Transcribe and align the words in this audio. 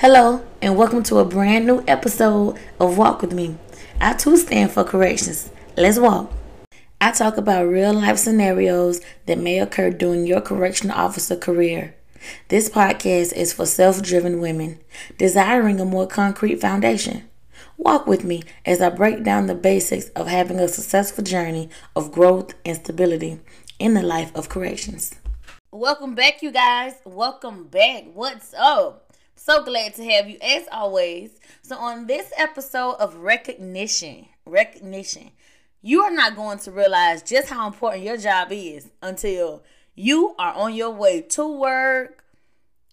Hello, 0.00 0.46
and 0.62 0.76
welcome 0.76 1.02
to 1.02 1.18
a 1.18 1.24
brand 1.24 1.66
new 1.66 1.82
episode 1.88 2.56
of 2.78 2.96
Walk 2.96 3.20
With 3.20 3.32
Me. 3.32 3.56
I 4.00 4.12
too 4.12 4.36
stand 4.36 4.70
for 4.70 4.84
corrections. 4.84 5.50
Let's 5.76 5.98
walk. 5.98 6.30
I 7.00 7.10
talk 7.10 7.36
about 7.36 7.66
real 7.66 7.94
life 7.94 8.16
scenarios 8.16 9.00
that 9.26 9.38
may 9.38 9.58
occur 9.58 9.90
during 9.90 10.24
your 10.24 10.40
correctional 10.40 10.96
officer 10.96 11.34
career. 11.34 11.96
This 12.46 12.68
podcast 12.68 13.32
is 13.32 13.52
for 13.52 13.66
self 13.66 14.00
driven 14.00 14.40
women 14.40 14.78
desiring 15.16 15.80
a 15.80 15.84
more 15.84 16.06
concrete 16.06 16.60
foundation. 16.60 17.28
Walk 17.76 18.06
with 18.06 18.22
me 18.22 18.44
as 18.64 18.80
I 18.80 18.90
break 18.90 19.24
down 19.24 19.48
the 19.48 19.56
basics 19.56 20.10
of 20.10 20.28
having 20.28 20.60
a 20.60 20.68
successful 20.68 21.24
journey 21.24 21.70
of 21.96 22.12
growth 22.12 22.54
and 22.64 22.76
stability 22.76 23.40
in 23.80 23.94
the 23.94 24.02
life 24.02 24.30
of 24.36 24.48
corrections. 24.48 25.16
Welcome 25.72 26.14
back, 26.14 26.40
you 26.40 26.52
guys. 26.52 26.94
Welcome 27.04 27.64
back. 27.64 28.04
What's 28.14 28.54
up? 28.54 29.07
So 29.38 29.62
glad 29.62 29.94
to 29.94 30.04
have 30.04 30.28
you 30.28 30.36
as 30.42 30.66
always. 30.72 31.30
So, 31.62 31.76
on 31.76 32.08
this 32.08 32.32
episode 32.36 32.94
of 32.94 33.14
recognition, 33.14 34.26
recognition, 34.44 35.30
you 35.80 36.02
are 36.02 36.10
not 36.10 36.34
going 36.34 36.58
to 36.58 36.72
realize 36.72 37.22
just 37.22 37.48
how 37.48 37.68
important 37.68 38.02
your 38.02 38.16
job 38.16 38.48
is 38.50 38.90
until 39.00 39.62
you 39.94 40.34
are 40.40 40.52
on 40.54 40.74
your 40.74 40.90
way 40.90 41.22
to 41.22 41.46
work, 41.46 42.24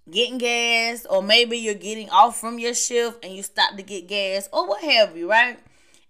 getting 0.10 0.38
gas, 0.38 1.08
or 1.10 1.24
maybe 1.24 1.58
you're 1.58 1.74
getting 1.74 2.12
off 2.12 2.40
from 2.40 2.60
your 2.60 2.76
shift 2.76 3.26
and 3.26 3.34
you 3.34 3.42
stop 3.42 3.76
to 3.76 3.82
get 3.82 4.08
gas, 4.08 4.48
or 4.54 4.68
what 4.68 4.84
have 4.84 5.18
you, 5.18 5.28
right? 5.28 5.58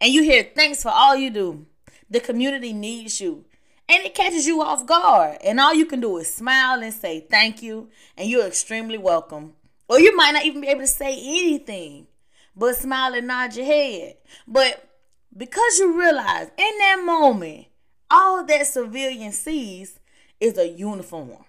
And 0.02 0.12
you 0.12 0.21
hear 0.21 0.43
thanks 0.54 0.84
for 0.84 0.91
all 0.93 1.15
you 1.15 1.31
do. 1.31 1.65
The 2.09 2.20
community 2.20 2.73
needs 2.73 3.21
you. 3.21 3.45
And 3.88 4.04
it 4.04 4.13
catches 4.13 4.45
you 4.45 4.62
off 4.62 4.85
guard. 4.85 5.38
And 5.41 5.62
all 5.62 5.73
you 5.73 5.85
can 5.85 6.02
do 6.02 6.17
is 6.17 6.31
smile 6.31 6.84
and 6.84 6.93
say 6.93 7.21
thank 7.21 7.62
you. 7.63 7.88
And 8.17 8.29
you're 8.29 8.45
extremely 8.45 8.98
welcome. 8.98 9.54
Or 9.88 10.00
you 10.00 10.16
might 10.16 10.32
not 10.32 10.46
even 10.46 10.62
be 10.62 10.68
able 10.68 10.82
to 10.82 10.88
say 10.88 11.14
anything 11.14 12.08
but 12.55 12.76
smile 12.76 13.14
and 13.14 13.28
nod 13.28 13.55
your 13.55 13.66
head. 13.66 14.16
But 14.48 14.88
because 15.36 15.78
you 15.78 16.00
realize 16.00 16.50
in 16.58 16.78
that 16.80 17.04
moment, 17.05 17.68
all 18.10 18.46
that 18.46 18.68
civilian 18.68 19.32
sees 19.32 20.00
is 20.40 20.58
a 20.58 20.68
uniform. 20.68 21.46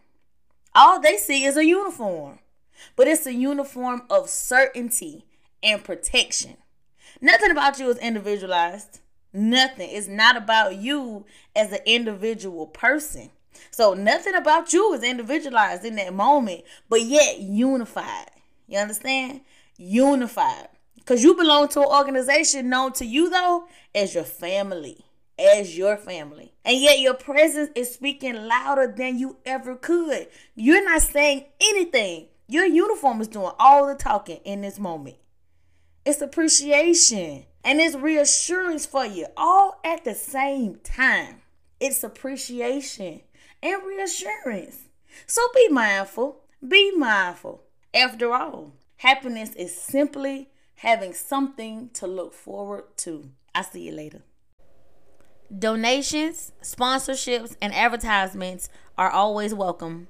All 0.74 1.00
they 1.00 1.16
see 1.16 1.44
is 1.44 1.56
a 1.56 1.64
uniform. 1.64 2.40
But 2.94 3.08
it's 3.08 3.26
a 3.26 3.32
uniform 3.32 4.02
of 4.10 4.28
certainty 4.28 5.24
and 5.62 5.82
protection. 5.82 6.56
Nothing 7.20 7.50
about 7.50 7.78
you 7.78 7.88
is 7.88 7.98
individualized. 7.98 9.00
Nothing. 9.32 9.88
It's 9.90 10.08
not 10.08 10.36
about 10.36 10.76
you 10.76 11.24
as 11.54 11.72
an 11.72 11.80
individual 11.86 12.66
person. 12.66 13.30
So 13.70 13.94
nothing 13.94 14.34
about 14.34 14.72
you 14.72 14.92
is 14.94 15.02
individualized 15.02 15.84
in 15.84 15.96
that 15.96 16.14
moment, 16.14 16.62
but 16.88 17.02
yet 17.02 17.40
unified. 17.40 18.30
You 18.66 18.78
understand? 18.78 19.40
Unified. 19.76 20.68
Because 20.96 21.22
you 21.22 21.34
belong 21.34 21.68
to 21.68 21.80
an 21.80 21.86
organization 21.86 22.68
known 22.68 22.92
to 22.94 23.04
you, 23.04 23.30
though, 23.30 23.68
as 23.94 24.14
your 24.14 24.24
family. 24.24 25.04
As 25.38 25.76
your 25.76 25.96
family. 25.96 26.52
And 26.64 26.80
yet 26.80 26.98
your 26.98 27.14
presence 27.14 27.70
is 27.76 27.94
speaking 27.94 28.34
louder 28.34 28.92
than 28.96 29.18
you 29.18 29.36
ever 29.44 29.76
could. 29.76 30.28
You're 30.54 30.84
not 30.84 31.02
saying 31.02 31.44
anything. 31.60 32.26
Your 32.48 32.66
uniform 32.66 33.20
is 33.20 33.28
doing 33.28 33.52
all 33.58 33.86
the 33.86 33.94
talking 33.94 34.40
in 34.44 34.62
this 34.62 34.78
moment. 34.78 35.16
It's 36.04 36.20
appreciation 36.20 37.44
and 37.64 37.80
it's 37.80 37.96
reassurance 37.96 38.86
for 38.86 39.04
you 39.04 39.26
all 39.36 39.80
at 39.84 40.04
the 40.04 40.14
same 40.14 40.76
time. 40.84 41.42
It's 41.80 42.04
appreciation 42.04 43.22
and 43.66 43.82
reassurance. 43.84 44.88
So 45.26 45.42
be 45.54 45.68
mindful. 45.68 46.42
Be 46.66 46.92
mindful. 46.92 47.62
After 47.92 48.32
all, 48.32 48.74
happiness 48.98 49.54
is 49.54 49.76
simply 49.76 50.50
having 50.76 51.12
something 51.12 51.90
to 51.94 52.06
look 52.06 52.32
forward 52.32 52.84
to. 52.98 53.30
I'll 53.54 53.64
see 53.64 53.82
you 53.82 53.92
later. 53.92 54.22
Donations, 55.56 56.52
sponsorships, 56.62 57.56
and 57.62 57.72
advertisements 57.72 58.68
are 58.98 59.10
always 59.10 59.54
welcome. 59.54 60.08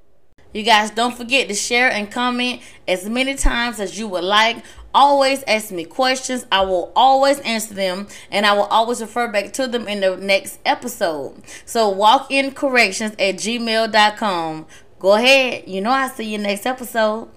You 0.52 0.62
guys 0.62 0.90
don't 0.90 1.16
forget 1.16 1.48
to 1.48 1.54
share 1.54 1.90
and 1.90 2.10
comment 2.10 2.62
as 2.88 3.08
many 3.08 3.34
times 3.34 3.78
as 3.80 3.98
you 3.98 4.08
would 4.08 4.24
like. 4.24 4.64
Always 4.94 5.42
ask 5.46 5.70
me 5.70 5.84
questions. 5.84 6.46
I 6.50 6.62
will 6.62 6.90
always 6.96 7.38
answer 7.40 7.74
them 7.74 8.06
and 8.30 8.46
I 8.46 8.54
will 8.54 8.64
always 8.64 9.00
refer 9.02 9.28
back 9.28 9.52
to 9.54 9.66
them 9.66 9.86
in 9.86 10.00
the 10.00 10.16
next 10.16 10.58
episode. 10.64 11.42
So 11.66 11.90
walk 11.90 12.30
in 12.30 12.52
corrections 12.52 13.12
at 13.12 13.36
gmail.com. 13.36 14.66
Go 14.98 15.12
ahead. 15.12 15.64
You 15.66 15.82
know 15.82 15.90
I'll 15.90 16.08
see 16.08 16.32
you 16.32 16.38
next 16.38 16.64
episode. 16.64 17.28